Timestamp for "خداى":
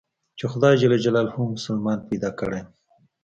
0.51-0.75